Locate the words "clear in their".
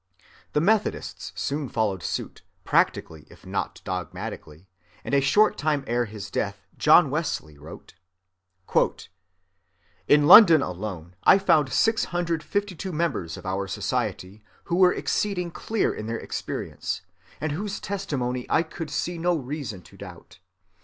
15.51-16.17